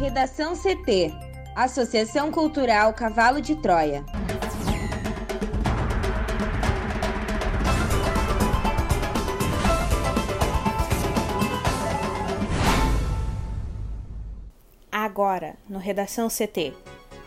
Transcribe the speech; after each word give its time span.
Redação 0.00 0.54
CT 0.56 1.12
Associação 1.54 2.32
Cultural 2.32 2.94
Cavalo 2.94 3.38
de 3.38 3.54
Troia. 3.54 4.02
Agora, 14.90 15.56
no 15.68 15.78
Redação 15.78 16.28
CT. 16.28 16.72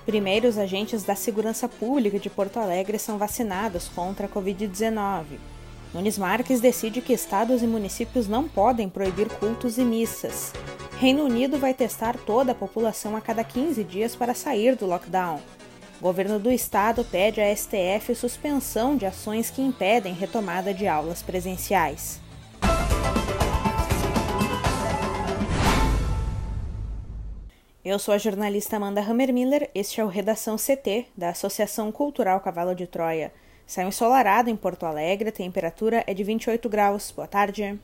Primeiros 0.03 0.57
agentes 0.57 1.03
da 1.03 1.13
Segurança 1.13 1.69
Pública 1.69 2.17
de 2.17 2.27
Porto 2.27 2.57
Alegre 2.57 2.97
são 2.97 3.19
vacinados 3.19 3.87
contra 3.87 4.25
a 4.25 4.29
Covid-19. 4.29 5.37
Nunes 5.93 6.17
Marques 6.17 6.59
decide 6.59 7.01
que 7.01 7.13
estados 7.13 7.61
e 7.61 7.67
municípios 7.67 8.27
não 8.27 8.49
podem 8.49 8.89
proibir 8.89 9.29
cultos 9.29 9.77
e 9.77 9.83
missas. 9.83 10.51
Reino 11.03 11.25
Unido 11.25 11.57
vai 11.57 11.73
testar 11.73 12.15
toda 12.17 12.53
a 12.53 12.55
população 12.55 13.13
a 13.13 13.19
cada 13.19 13.43
15 13.43 13.83
dias 13.83 14.15
para 14.15 14.33
sair 14.33 14.77
do 14.77 14.85
lockdown. 14.85 15.41
Governo 15.99 16.39
do 16.39 16.49
estado 16.49 17.03
pede 17.03 17.41
à 17.41 17.53
STF 17.53 18.15
suspensão 18.15 18.95
de 18.95 19.05
ações 19.05 19.49
que 19.49 19.61
impedem 19.61 20.13
retomada 20.13 20.73
de 20.73 20.87
aulas 20.87 21.21
presenciais. 21.21 22.21
Eu 27.83 27.99
sou 27.99 28.13
a 28.13 28.17
jornalista 28.17 28.77
Amanda 28.77 29.01
Hammermiller, 29.01 29.69
este 29.75 29.99
é 29.99 30.05
o 30.05 30.07
Redação 30.07 30.55
CT, 30.55 31.07
da 31.17 31.31
Associação 31.31 31.91
Cultural 31.91 32.39
Cavalo 32.39 32.73
de 32.73 32.87
Troia. 32.87 33.33
Céu 33.67 33.89
ensolarado 33.89 34.49
em 34.49 34.55
Porto 34.55 34.85
Alegre, 34.85 35.27
a 35.27 35.33
temperatura 35.33 36.01
é 36.07 36.13
de 36.13 36.23
28 36.23 36.69
graus. 36.69 37.11
Boa 37.11 37.27
tarde. 37.27 37.77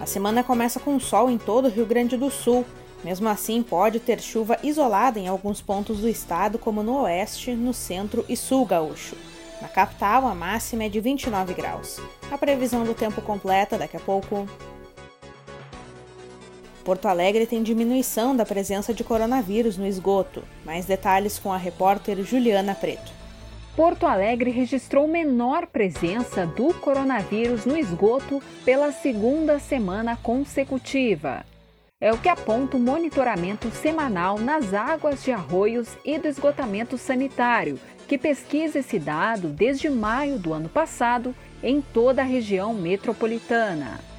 A 0.00 0.06
semana 0.06 0.42
começa 0.42 0.80
com 0.80 0.98
sol 0.98 1.30
em 1.30 1.36
todo 1.36 1.66
o 1.66 1.70
Rio 1.70 1.84
Grande 1.84 2.16
do 2.16 2.30
Sul. 2.30 2.64
Mesmo 3.04 3.28
assim, 3.28 3.62
pode 3.62 4.00
ter 4.00 4.18
chuva 4.18 4.58
isolada 4.62 5.18
em 5.18 5.28
alguns 5.28 5.60
pontos 5.60 5.98
do 5.98 6.08
estado, 6.08 6.58
como 6.58 6.82
no 6.82 7.02
oeste, 7.02 7.54
no 7.54 7.74
centro 7.74 8.24
e 8.26 8.34
sul 8.34 8.64
gaúcho. 8.64 9.14
Na 9.60 9.68
capital, 9.68 10.26
a 10.26 10.34
máxima 10.34 10.84
é 10.84 10.88
de 10.88 11.00
29 11.00 11.52
graus. 11.52 12.00
A 12.30 12.38
previsão 12.38 12.82
do 12.82 12.94
tempo 12.94 13.20
completa 13.20 13.76
daqui 13.76 13.98
a 13.98 14.00
pouco. 14.00 14.48
Porto 16.82 17.06
Alegre 17.06 17.46
tem 17.46 17.62
diminuição 17.62 18.34
da 18.34 18.46
presença 18.46 18.94
de 18.94 19.04
coronavírus 19.04 19.76
no 19.76 19.86
esgoto. 19.86 20.42
Mais 20.64 20.86
detalhes 20.86 21.38
com 21.38 21.52
a 21.52 21.58
repórter 21.58 22.22
Juliana 22.24 22.74
Preto. 22.74 23.19
Porto 23.80 24.06
Alegre 24.06 24.50
registrou 24.50 25.08
menor 25.08 25.66
presença 25.66 26.44
do 26.44 26.74
coronavírus 26.74 27.64
no 27.64 27.78
esgoto 27.78 28.42
pela 28.62 28.92
segunda 28.92 29.58
semana 29.58 30.18
consecutiva. 30.18 31.46
É 31.98 32.12
o 32.12 32.18
que 32.18 32.28
aponta 32.28 32.76
o 32.76 32.80
monitoramento 32.80 33.70
semanal 33.70 34.38
nas 34.38 34.74
águas 34.74 35.24
de 35.24 35.32
arroios 35.32 35.96
e 36.04 36.18
do 36.18 36.28
esgotamento 36.28 36.98
sanitário, 36.98 37.80
que 38.06 38.18
pesquisa 38.18 38.80
esse 38.80 38.98
dado 38.98 39.48
desde 39.48 39.88
maio 39.88 40.38
do 40.38 40.52
ano 40.52 40.68
passado 40.68 41.34
em 41.62 41.80
toda 41.80 42.20
a 42.20 42.26
região 42.26 42.74
metropolitana. 42.74 44.09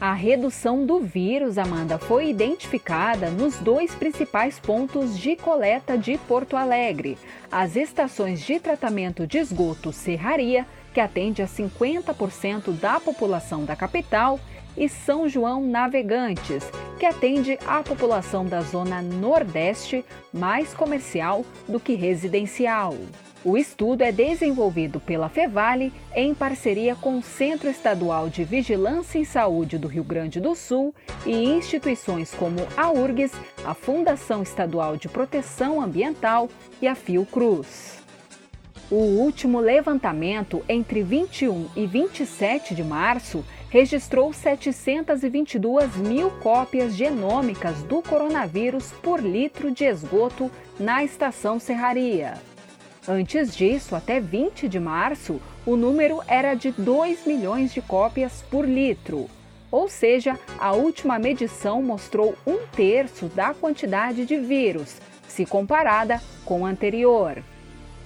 A 0.00 0.14
redução 0.14 0.86
do 0.86 0.98
vírus, 0.98 1.58
Amanda, 1.58 1.98
foi 1.98 2.30
identificada 2.30 3.28
nos 3.28 3.58
dois 3.58 3.94
principais 3.94 4.58
pontos 4.58 5.18
de 5.18 5.36
coleta 5.36 5.98
de 5.98 6.16
Porto 6.16 6.56
Alegre: 6.56 7.18
as 7.52 7.76
estações 7.76 8.40
de 8.40 8.58
tratamento 8.58 9.26
de 9.26 9.36
esgoto 9.36 9.92
Serraria, 9.92 10.66
que 10.94 11.00
atende 11.00 11.42
a 11.42 11.46
50% 11.46 12.72
da 12.80 12.98
população 12.98 13.66
da 13.66 13.76
capital, 13.76 14.40
e 14.74 14.88
São 14.88 15.28
João 15.28 15.60
Navegantes, 15.60 16.64
que 16.98 17.04
atende 17.04 17.58
a 17.66 17.82
população 17.82 18.46
da 18.46 18.62
zona 18.62 19.02
Nordeste, 19.02 20.02
mais 20.32 20.72
comercial 20.72 21.44
do 21.68 21.78
que 21.78 21.94
residencial. 21.94 22.94
O 23.42 23.56
estudo 23.56 24.02
é 24.02 24.12
desenvolvido 24.12 25.00
pela 25.00 25.30
Fevale 25.30 25.90
em 26.14 26.34
parceria 26.34 26.94
com 26.94 27.18
o 27.18 27.22
Centro 27.22 27.70
Estadual 27.70 28.28
de 28.28 28.44
Vigilância 28.44 29.18
em 29.18 29.24
Saúde 29.24 29.78
do 29.78 29.88
Rio 29.88 30.04
Grande 30.04 30.38
do 30.38 30.54
Sul 30.54 30.94
e 31.24 31.32
instituições 31.32 32.34
como 32.34 32.58
a 32.76 32.90
URGS, 32.90 33.32
a 33.64 33.72
Fundação 33.72 34.42
Estadual 34.42 34.98
de 34.98 35.08
Proteção 35.08 35.80
Ambiental 35.80 36.50
e 36.82 36.86
a 36.86 36.94
Fiocruz. 36.94 37.98
O 38.90 38.96
último 38.96 39.58
levantamento 39.58 40.62
entre 40.68 41.02
21 41.02 41.68
e 41.74 41.86
27 41.86 42.74
de 42.74 42.84
março 42.84 43.42
registrou 43.70 44.32
722 44.34 45.96
mil 45.96 46.30
cópias 46.42 46.94
genômicas 46.94 47.82
do 47.84 48.02
coronavírus 48.02 48.92
por 49.00 49.20
litro 49.20 49.70
de 49.70 49.84
esgoto 49.84 50.50
na 50.78 51.02
estação 51.04 51.58
Serraria. 51.58 52.49
Antes 53.08 53.56
disso, 53.56 53.96
até 53.96 54.20
20 54.20 54.68
de 54.68 54.78
março, 54.78 55.40
o 55.64 55.74
número 55.74 56.20
era 56.28 56.54
de 56.54 56.70
2 56.70 57.24
milhões 57.26 57.72
de 57.72 57.80
cópias 57.80 58.44
por 58.50 58.68
litro. 58.68 59.28
Ou 59.70 59.88
seja, 59.88 60.38
a 60.58 60.72
última 60.72 61.18
medição 61.18 61.82
mostrou 61.82 62.34
um 62.46 62.58
terço 62.72 63.26
da 63.26 63.54
quantidade 63.54 64.26
de 64.26 64.36
vírus, 64.36 64.96
se 65.26 65.46
comparada 65.46 66.20
com 66.44 66.66
a 66.66 66.68
anterior. 66.68 67.42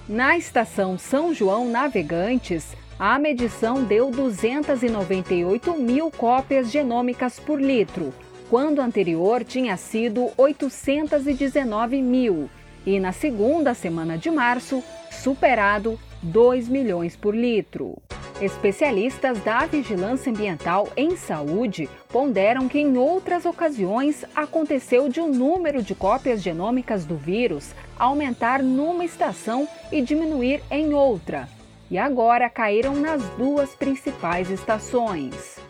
Na 0.07 0.37
estação 0.37 0.97
São 0.97 1.33
João 1.33 1.67
Navegantes, 1.67 2.65
a 2.97 3.19
medição 3.19 3.83
deu 3.83 4.09
298 4.11 5.73
mil 5.77 6.09
cópias 6.09 6.71
genômicas 6.71 7.37
por 7.37 7.59
litro, 7.59 8.13
quando 8.49 8.79
a 8.79 8.85
anterior 8.85 9.43
tinha 9.43 9.75
sido 9.75 10.31
819 10.37 12.01
mil 12.01 12.49
e 12.85 12.99
na 12.99 13.11
segunda 13.11 13.73
semana 13.73 14.17
de 14.17 14.29
março, 14.29 14.83
superado 15.11 15.99
2 16.21 16.67
milhões 16.69 17.15
por 17.15 17.35
litro. 17.35 17.97
Especialistas 18.41 19.39
da 19.39 19.65
Vigilância 19.65 20.29
Ambiental 20.29 20.89
em 20.97 21.15
Saúde 21.15 21.89
ponderam 22.09 22.67
que 22.67 22.77
em 22.77 22.97
outras 22.97 23.45
ocasiões 23.45 24.25
aconteceu 24.35 25.07
de 25.07 25.21
o 25.21 25.25
um 25.25 25.31
número 25.31 25.81
de 25.81 25.95
cópias 25.95 26.41
genômicas 26.41 27.05
do 27.05 27.15
vírus 27.15 27.73
aumentar 27.97 28.61
numa 28.61 29.05
estação 29.05 29.67
e 29.89 30.01
diminuir 30.01 30.61
em 30.69 30.93
outra. 30.93 31.47
E 31.89 31.97
agora 31.97 32.49
caíram 32.49 32.95
nas 32.95 33.23
duas 33.37 33.73
principais 33.73 34.49
estações. 34.49 35.64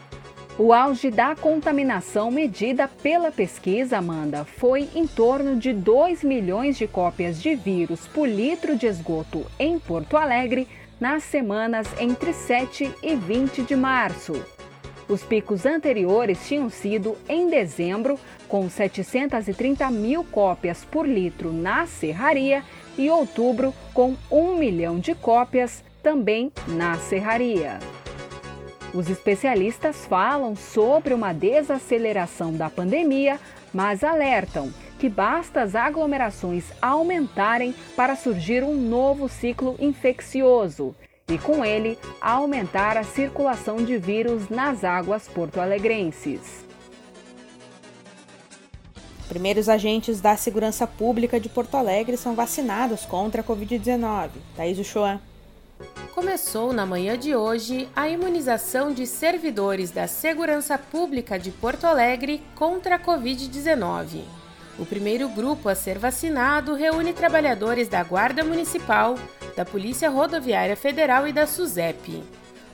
O 0.57 0.71
auge 0.71 1.11
da 1.11 1.35
contaminação 1.35 2.31
medida 2.31 2.87
pela 2.87 3.29
pesquisa, 3.29 3.97
Amanda, 3.97 4.45
foi 4.45 4.87
em 4.95 5.05
torno 5.05 5.57
de 5.57 5.73
2 5.73 6.23
milhões 6.23 6.77
de 6.77 6.87
cópias 6.87 7.41
de 7.41 7.55
vírus 7.55 8.07
por 8.07 8.25
litro 8.25 8.77
de 8.77 8.87
esgoto 8.87 9.45
em 9.59 9.77
Porto 9.77 10.15
Alegre 10.15 10.65
nas 10.97 11.23
semanas 11.23 11.87
entre 11.99 12.31
7 12.31 12.89
e 13.03 13.15
20 13.17 13.63
de 13.63 13.75
março. 13.75 14.31
Os 15.09 15.23
picos 15.23 15.65
anteriores 15.65 16.47
tinham 16.47 16.69
sido 16.69 17.17
em 17.27 17.49
dezembro, 17.49 18.17
com 18.47 18.69
730 18.69 19.91
mil 19.91 20.23
cópias 20.23 20.85
por 20.85 21.05
litro 21.05 21.51
na 21.51 21.85
serraria, 21.85 22.63
e 22.97 23.09
outubro, 23.09 23.73
com 23.93 24.15
1 24.31 24.55
milhão 24.55 24.99
de 24.99 25.13
cópias 25.13 25.83
também 26.01 26.49
na 26.65 26.95
serraria. 26.95 27.77
Os 28.95 29.09
especialistas 29.09 30.05
falam 30.05 30.55
sobre 30.55 31.13
uma 31.13 31.33
desaceleração 31.33 32.53
da 32.53 32.69
pandemia, 32.69 33.37
mas 33.73 34.05
alertam 34.05 34.71
que 34.97 35.09
basta 35.09 35.61
as 35.61 35.75
aglomerações 35.75 36.63
aumentarem 36.81 37.75
para 37.93 38.15
surgir 38.15 38.63
um 38.63 38.73
novo 38.73 39.27
ciclo 39.27 39.75
infeccioso 39.79 40.95
e, 41.27 41.37
com 41.37 41.65
ele, 41.65 41.99
aumentar 42.21 42.95
a 42.95 43.03
circulação 43.03 43.83
de 43.83 43.97
vírus 43.97 44.47
nas 44.47 44.85
águas 44.85 45.27
porto-alegrenses. 45.27 46.63
Primeiros 49.27 49.67
agentes 49.67 50.21
da 50.21 50.37
Segurança 50.37 50.87
Pública 50.87 51.37
de 51.37 51.49
Porto 51.49 51.75
Alegre 51.75 52.15
são 52.15 52.33
vacinados 52.33 53.03
contra 53.03 53.41
a 53.41 53.43
Covid-19. 53.43 54.29
Thaís 54.55 54.79
Uchoa 54.79 55.19
começou 56.13 56.71
na 56.71 56.85
manhã 56.85 57.17
de 57.17 57.35
hoje 57.35 57.89
a 57.95 58.07
imunização 58.07 58.93
de 58.93 59.05
servidores 59.05 59.91
da 59.91 60.07
Segurança 60.07 60.77
Pública 60.77 61.37
de 61.37 61.51
Porto 61.51 61.85
Alegre 61.85 62.41
contra 62.55 62.95
a 62.95 62.99
Covid-19. 62.99 64.21
O 64.79 64.85
primeiro 64.85 65.29
grupo 65.29 65.69
a 65.69 65.75
ser 65.75 65.97
vacinado 65.97 66.73
reúne 66.73 67.13
trabalhadores 67.13 67.87
da 67.87 68.03
Guarda 68.03 68.43
Municipal, 68.43 69.15
da 69.55 69.63
Polícia 69.63 70.09
Rodoviária 70.09 70.75
Federal 70.75 71.27
e 71.27 71.33
da 71.33 71.47
SUSEP. 71.47 72.23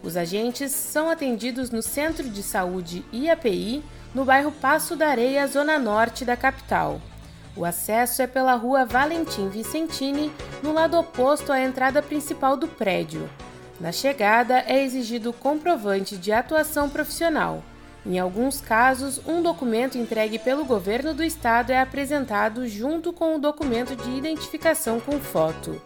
Os 0.04 0.18
agentes 0.18 0.72
são 0.72 1.10
atendidos 1.10 1.70
no 1.70 1.82
Centro 1.82 2.28
de 2.30 2.42
Saúde 2.42 3.06
IAPI, 3.14 3.84
no 4.16 4.26
bairro 4.26 4.52
Passo 4.52 4.96
da 4.96 5.08
Areia, 5.08 5.48
zona 5.48 5.78
norte 5.78 6.26
da 6.26 6.36
capital. 6.36 7.00
O 7.56 7.66
acesso 7.66 8.22
é 8.22 8.28
pela 8.28 8.56
rua 8.56 8.86
Valentim 8.86 9.50
Vicentini, 9.50 10.32
no 10.64 10.72
lado 10.72 10.98
oposto 10.98 11.52
à 11.52 11.60
entrada 11.60 12.02
principal 12.02 12.56
do 12.56 12.68
prédio. 12.68 13.30
Na 13.80 13.92
chegada 13.92 14.64
é 14.68 14.84
exigido 14.84 15.34
comprovante 15.34 16.16
de 16.16 16.32
atuação 16.32 16.90
profissional. 16.90 17.64
Em 18.06 18.18
alguns 18.18 18.62
casos, 18.62 19.20
um 19.28 19.42
documento 19.42 19.98
entregue 19.98 20.40
pelo 20.40 20.66
governo 20.66 21.14
do 21.14 21.24
estado 21.24 21.72
é 21.72 21.80
apresentado 21.80 22.68
junto 22.68 23.12
com 23.12 23.36
o 23.36 23.40
documento 23.40 23.96
de 23.96 24.10
identificação 24.12 25.00
com 25.00 25.20
foto. 25.20 25.80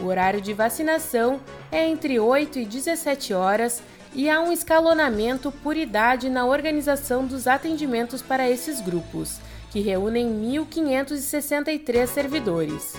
O 0.00 0.06
horário 0.06 0.40
de 0.40 0.52
vacinação 0.52 1.40
é 1.70 1.86
entre 1.86 2.18
8 2.18 2.58
e 2.58 2.64
17 2.64 3.34
horas 3.34 3.82
e 4.14 4.28
há 4.28 4.40
um 4.40 4.50
escalonamento 4.50 5.52
por 5.62 5.76
idade 5.76 6.28
na 6.28 6.44
organização 6.44 7.26
dos 7.26 7.46
atendimentos 7.46 8.20
para 8.20 8.48
esses 8.48 8.80
grupos, 8.80 9.38
que 9.72 9.80
reúnem 9.80 10.28
1.563 10.28 12.06
servidores. 12.06 12.94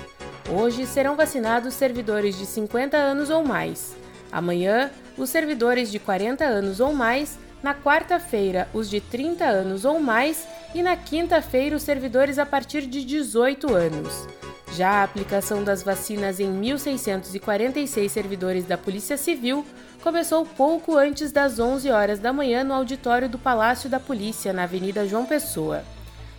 Hoje 0.50 0.88
serão 0.88 1.16
vacinados 1.16 1.76
servidores 1.76 2.36
de 2.36 2.48
50 2.48 2.98
anos 2.98 3.30
ou 3.30 3.46
mais. 3.46 3.96
Amanhã, 4.32 4.90
os 5.16 5.30
servidores 5.30 5.92
de 5.92 6.00
40 6.00 6.44
anos 6.44 6.80
ou 6.80 6.92
mais 6.92 7.38
na 7.62 7.76
quarta-feira, 7.76 8.68
os 8.74 8.90
de 8.90 9.00
30 9.00 9.46
anos 9.46 9.86
ou 9.86 10.00
mais, 10.00 10.48
e 10.74 10.82
na 10.82 10.98
quinta-feira, 10.98 11.76
os 11.76 11.84
servidores 11.84 12.38
a 12.38 12.46
partir 12.46 12.82
de 12.88 13.06
18 13.06 13.74
anos. 13.74 14.28
Já 14.76 14.90
a 14.90 15.04
aplicação 15.04 15.64
das 15.64 15.84
vacinas 15.84 16.40
em 16.40 16.50
1.646 16.60 18.10
servidores 18.10 18.66
da 18.66 18.78
Polícia 18.78 19.16
Civil 19.16 19.64
começou 20.02 20.44
pouco 20.44 20.98
antes 20.98 21.32
das 21.32 21.60
11 21.60 21.90
horas 21.92 22.20
da 22.20 22.34
manhã 22.34 22.64
no 22.64 22.74
auditório 22.74 23.30
do 23.30 23.38
Palácio 23.38 23.90
da 23.90 24.00
Polícia, 24.00 24.52
na 24.52 24.64
Avenida 24.64 25.08
João 25.08 25.26
Pessoa. 25.26 25.84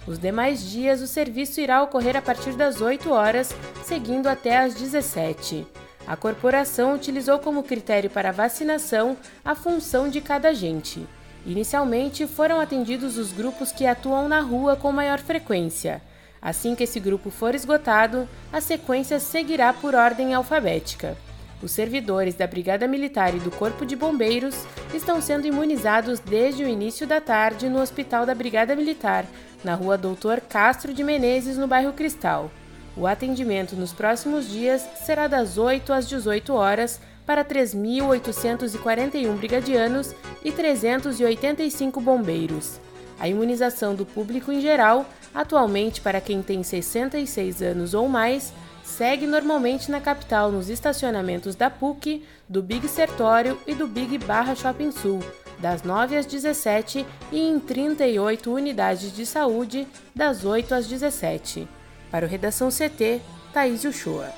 Os 0.06 0.18
demais 0.18 0.62
dias, 0.70 1.00
o 1.00 1.06
serviço 1.06 1.60
irá 1.60 1.82
ocorrer 1.82 2.16
a 2.16 2.22
partir 2.22 2.52
das 2.52 2.80
8 2.80 3.10
horas, 3.10 3.54
seguindo 3.84 4.26
até 4.26 4.58
às 4.58 4.74
17. 4.74 5.66
A 6.06 6.14
corporação 6.14 6.94
utilizou 6.94 7.38
como 7.38 7.62
critério 7.62 8.10
para 8.10 8.30
vacinação 8.30 9.16
a 9.42 9.54
função 9.54 10.08
de 10.08 10.20
cada 10.20 10.50
agente. 10.50 11.06
Inicialmente, 11.46 12.26
foram 12.26 12.60
atendidos 12.60 13.16
os 13.16 13.32
grupos 13.32 13.72
que 13.72 13.86
atuam 13.86 14.28
na 14.28 14.40
rua 14.40 14.76
com 14.76 14.92
maior 14.92 15.18
frequência. 15.20 16.02
Assim 16.40 16.74
que 16.74 16.84
esse 16.84 17.00
grupo 17.00 17.30
for 17.30 17.54
esgotado, 17.54 18.28
a 18.52 18.60
sequência 18.60 19.18
seguirá 19.18 19.72
por 19.72 19.94
ordem 19.94 20.34
alfabética. 20.34 21.16
Os 21.62 21.72
servidores 21.72 22.34
da 22.34 22.46
Brigada 22.46 22.86
Militar 22.86 23.34
e 23.34 23.38
do 23.38 23.50
Corpo 23.50 23.86
de 23.86 23.96
Bombeiros 23.96 24.54
estão 24.92 25.22
sendo 25.22 25.46
imunizados 25.46 26.20
desde 26.20 26.62
o 26.62 26.68
início 26.68 27.06
da 27.06 27.22
tarde 27.22 27.70
no 27.70 27.80
Hospital 27.80 28.26
da 28.26 28.34
Brigada 28.34 28.76
Militar, 28.76 29.24
na 29.64 29.74
rua 29.74 29.96
Doutor 29.96 30.40
Castro 30.40 30.92
de 30.92 31.02
Menezes, 31.02 31.56
no 31.56 31.66
bairro 31.66 31.92
Cristal. 31.92 32.50
O 32.96 33.06
atendimento 33.06 33.74
nos 33.74 33.92
próximos 33.92 34.48
dias 34.48 34.86
será 35.04 35.26
das 35.26 35.58
8 35.58 35.92
às 35.92 36.08
18 36.08 36.52
horas 36.54 37.00
para 37.26 37.44
3.841 37.44 39.36
brigadianos 39.36 40.14
e 40.44 40.52
385 40.52 42.00
bombeiros. 42.00 42.78
A 43.18 43.28
imunização 43.28 43.94
do 43.94 44.04
público 44.04 44.52
em 44.52 44.60
geral, 44.60 45.06
atualmente 45.34 46.00
para 46.00 46.20
quem 46.20 46.42
tem 46.42 46.62
66 46.62 47.62
anos 47.62 47.94
ou 47.94 48.08
mais, 48.08 48.52
segue 48.84 49.26
normalmente 49.26 49.90
na 49.90 50.00
capital 50.00 50.52
nos 50.52 50.68
estacionamentos 50.68 51.54
da 51.56 51.70
PUC, 51.70 52.22
do 52.48 52.62
Big 52.62 52.86
Sertório 52.86 53.58
e 53.66 53.74
do 53.74 53.88
Big 53.88 54.18
Barra 54.18 54.54
Shopping 54.54 54.90
Sul, 54.90 55.20
das 55.64 55.82
9 55.82 56.18
às 56.18 56.26
17 56.26 57.06
e 57.32 57.40
em 57.40 57.58
38 57.58 58.52
unidades 58.52 59.10
de 59.16 59.24
saúde, 59.24 59.88
das 60.14 60.44
8 60.44 60.74
às 60.74 60.86
17. 60.86 61.66
Para 62.10 62.26
o 62.26 62.28
Redação 62.28 62.68
CT, 62.68 63.22
Thaís 63.50 63.82
Uchoa. 63.82 64.30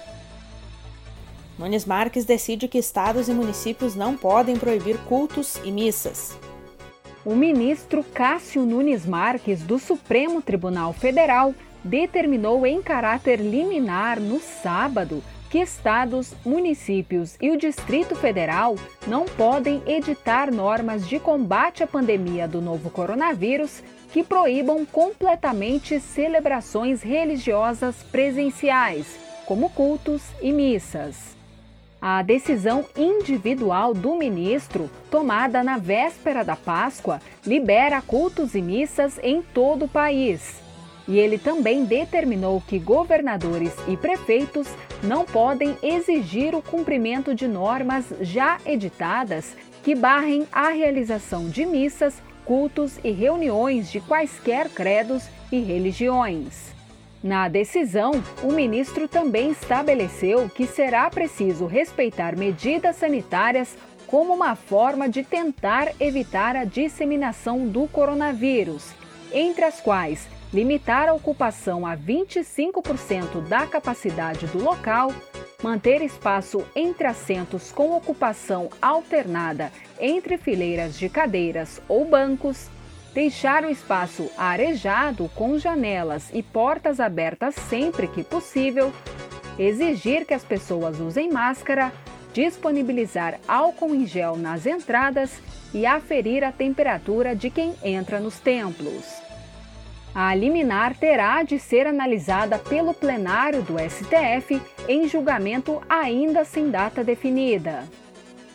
Nunes 1.59 1.85
Marques 1.85 2.25
decide 2.25 2.69
que 2.69 2.79
estados 2.79 3.29
e 3.29 3.33
municípios 3.33 3.97
não 3.97 4.17
podem 4.17 4.57
proibir 4.57 4.99
cultos 4.99 5.57
e 5.65 5.73
missas. 5.73 6.39
O 7.25 7.35
ministro 7.35 8.05
Cássio 8.05 8.65
Nunes 8.65 9.05
Marques, 9.05 9.65
do 9.65 9.81
Supremo 9.81 10.41
Tribunal 10.41 10.93
Federal, 10.93 11.53
determinou 11.83 12.65
em 12.65 12.81
caráter 12.81 13.41
liminar 13.41 14.21
no 14.21 14.39
sábado 14.39 15.25
que 15.51 15.59
estados, 15.59 16.35
municípios 16.45 17.37
e 17.41 17.51
o 17.51 17.57
Distrito 17.57 18.15
Federal 18.15 18.77
não 19.07 19.25
podem 19.25 19.83
editar 19.87 20.53
normas 20.53 21.09
de 21.09 21.19
combate 21.19 21.83
à 21.83 21.87
pandemia 21.87 22.47
do 22.47 22.61
novo 22.61 22.91
coronavírus 22.91 23.83
que 24.13 24.23
proíbam 24.23 24.85
completamente 24.87 26.01
celebrações 26.01 27.03
religiosas 27.03 27.97
presenciais, 28.11 29.19
como 29.45 29.71
cultos 29.71 30.23
e 30.41 30.53
missas. 30.53 31.37
A 32.01 32.23
decisão 32.23 32.85
individual 32.97 33.95
do 33.95 34.15
ministro, 34.15 34.91
tomada 35.11 35.65
na 35.65 35.79
véspera 35.79 36.45
da 36.45 36.55
Páscoa, 36.55 37.21
libera 37.45 38.01
cultos 38.03 38.55
e 38.55 38.63
missas 38.63 39.19
em 39.23 39.43
todo 39.43 39.87
o 39.87 39.89
país. 39.89 40.61
E 41.09 41.19
ele 41.19 41.39
também 41.39 41.85
determinou 41.85 42.61
que 42.61 42.79
governadores 42.79 43.73
e 43.89 43.97
prefeitos 43.97 44.69
não 45.03 45.25
podem 45.25 45.77
exigir 45.83 46.55
o 46.55 46.63
cumprimento 46.63 47.35
de 47.35 47.47
normas 47.47 48.07
já 48.21 48.59
editadas 48.65 49.55
que 49.83 49.95
barrem 49.95 50.47
a 50.51 50.71
realização 50.71 51.49
de 51.49 51.65
missas 51.65 52.23
cultos 52.45 52.99
e 53.03 53.11
reuniões 53.11 53.91
de 53.91 54.01
quaisquer 54.01 54.69
credos 54.69 55.25
e 55.51 55.59
religiões. 55.61 56.75
Na 57.23 57.49
decisão, 57.49 58.23
o 58.43 58.53
ministro 58.53 59.09
também 59.09 59.51
estabeleceu 59.51 60.49
que 60.49 60.67
será 60.67 61.11
preciso 61.11 61.67
respeitar 61.67 62.37
medidas 62.37 62.97
sanitárias 62.97 63.77
como 64.07 64.33
uma 64.33 64.55
forma 64.55 65.09
de 65.09 65.25
tentar 65.25 65.93
evitar 65.99 66.55
a 66.55 66.65
disseminação 66.65 67.67
do 67.67 67.89
coronavírus, 67.89 68.91
entre 69.33 69.65
as 69.65 69.81
quais 69.81 70.29
limitar 70.53 71.09
a 71.09 71.15
ocupação 71.15 71.87
a 71.87 71.97
25% 71.97 73.47
da 73.49 73.67
capacidade 73.67 74.47
do 74.47 74.63
local, 74.63 75.13
manter 75.63 76.03
espaço 76.03 76.65
entre 76.75 77.07
assentos 77.07 77.73
com 77.73 77.97
ocupação 77.97 78.69
alternada 78.81 79.73
entre 79.99 80.37
fileiras 80.39 80.99
de 80.99 81.09
cadeiras 81.09 81.81
ou 81.89 82.05
bancos, 82.05 82.69
deixar 83.13 83.65
o 83.65 83.71
espaço 83.71 84.31
arejado 84.37 85.31
com 85.35 85.59
janelas 85.59 86.31
e 86.33 86.43
portas 86.43 87.01
abertas 87.01 87.55
sempre 87.55 88.07
que 88.07 88.23
possível, 88.23 88.93
exigir 89.59 90.27
que 90.27 90.35
as 90.35 90.45
pessoas 90.45 91.01
usem 91.01 91.33
máscara, 91.33 91.91
disponibilizar 92.35 93.41
álcool 93.49 93.95
em 93.95 94.07
gel 94.07 94.37
nas 94.37 94.67
entradas 94.67 95.41
e 95.73 95.87
aferir 95.87 96.45
a 96.45 96.53
temperatura 96.53 97.35
de 97.35 97.49
quem 97.49 97.75
entra 97.83 98.21
nos 98.21 98.39
templos. 98.39 99.26
A 100.19 100.35
liminar 100.35 100.97
terá 100.97 101.43
de 101.43 101.59
ser 101.59 101.87
analisada 101.87 102.59
pelo 102.59 102.95
plenário 102.95 103.61
do 103.61 103.75
STF 103.79 104.63
em 104.89 105.07
julgamento 105.07 105.83
ainda 105.87 106.43
sem 106.43 106.71
data 106.71 107.05
definida. 107.05 107.85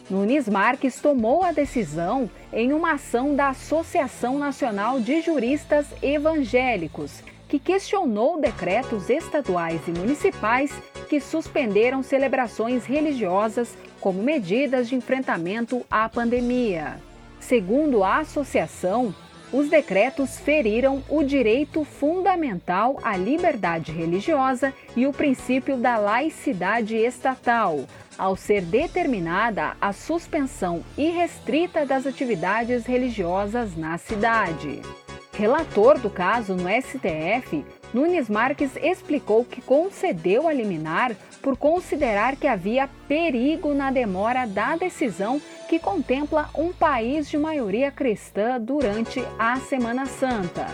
Nunes 0.10 0.50
Marques 0.50 1.00
tomou 1.00 1.44
a 1.44 1.52
decisão 1.52 2.28
em 2.52 2.74
uma 2.74 2.94
ação 2.94 3.36
da 3.36 3.50
Associação 3.50 4.40
Nacional 4.40 5.00
de 5.00 5.22
Juristas 5.22 5.86
Evangélicos, 6.02 7.22
que 7.48 7.60
questionou 7.60 8.42
decretos 8.42 9.08
estaduais 9.12 9.82
e 9.88 9.92
municipais 9.92 10.74
que 11.08 11.20
suspenderam 11.20 12.02
celebrações 12.02 12.88
religiosas 12.88 13.78
como 14.00 14.24
medidas 14.24 14.90
de 14.90 14.96
enfrentamento 14.96 15.86
à 15.92 16.10
pandemia. 16.10 17.00
Segundo 17.40 18.04
a 18.04 18.18
associação, 18.18 19.14
os 19.52 19.70
decretos 19.70 20.40
feriram 20.40 21.04
o 21.10 21.24
direito 21.24 21.84
fundamental 21.84 23.00
à 23.04 23.18
liberdade 23.18 23.92
religiosa 23.92 24.74
e 24.96 25.06
o 25.06 25.14
princípio 25.14 25.78
da 25.78 25.98
laicidade 25.98 26.96
estatal, 26.96 27.86
ao 28.18 28.36
ser 28.36 28.62
determinada 28.62 29.76
a 29.82 29.92
suspensão 29.92 30.84
irrestrita 30.98 31.86
das 31.86 32.06
atividades 32.06 32.86
religiosas 32.86 33.76
na 33.76 33.98
cidade. 33.98 34.82
Relator 35.34 35.98
do 35.98 36.10
caso 36.10 36.56
no 36.56 36.70
STF, 36.70 37.66
Nunes 37.94 38.30
Marques 38.30 38.72
explicou 38.82 39.44
que 39.44 39.62
concedeu 39.62 40.48
a 40.48 40.54
liminar 40.54 41.16
por 41.42 41.58
considerar 41.58 42.36
que 42.36 42.48
havia 42.48 42.90
perigo 43.08 43.74
na 43.74 43.92
demora 43.92 44.46
da 44.46 44.76
decisão 44.76 45.42
que 45.68 45.80
contempla 45.80 46.50
um 46.56 46.72
país 46.72 47.30
de 47.30 47.38
maioria 47.38 47.92
cristã 47.92 48.60
durante 48.60 49.24
a 49.40 49.58
Semana 49.58 50.06
Santa. 50.06 50.68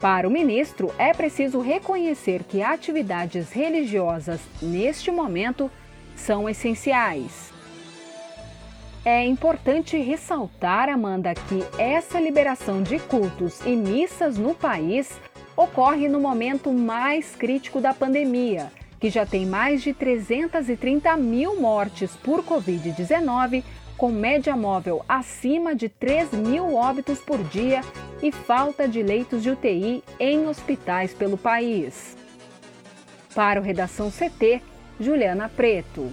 Para 0.00 0.28
o 0.28 0.30
ministro, 0.30 0.92
é 0.98 1.14
preciso 1.14 1.60
reconhecer 1.60 2.42
que 2.44 2.62
atividades 2.62 3.52
religiosas, 3.52 4.40
neste 4.60 5.10
momento, 5.10 5.70
são 6.14 6.48
essenciais. 6.48 7.52
É 9.04 9.24
importante 9.24 9.96
ressaltar, 9.98 10.88
Amanda, 10.88 11.34
que 11.34 11.62
essa 11.78 12.18
liberação 12.18 12.82
de 12.82 12.98
cultos 12.98 13.60
e 13.64 13.76
missas 13.76 14.36
no 14.36 14.54
país 14.54 15.20
ocorre 15.56 16.08
no 16.08 16.20
momento 16.20 16.72
mais 16.72 17.36
crítico 17.36 17.80
da 17.80 17.94
pandemia, 17.94 18.72
que 19.04 19.10
já 19.10 19.26
tem 19.26 19.44
mais 19.44 19.82
de 19.82 19.92
330 19.92 21.14
mil 21.18 21.60
mortes 21.60 22.12
por 22.22 22.42
Covid-19, 22.42 23.62
com 23.98 24.10
média 24.10 24.56
móvel 24.56 25.04
acima 25.06 25.74
de 25.74 25.90
3 25.90 26.32
mil 26.32 26.74
óbitos 26.74 27.18
por 27.18 27.36
dia 27.44 27.82
e 28.22 28.32
falta 28.32 28.88
de 28.88 29.02
leitos 29.02 29.42
de 29.42 29.50
UTI 29.50 30.02
em 30.18 30.48
hospitais 30.48 31.12
pelo 31.12 31.36
país. 31.36 32.16
Para 33.34 33.60
o 33.60 33.62
Redação 33.62 34.10
CT, 34.10 34.62
Juliana 34.98 35.50
Preto. 35.50 36.10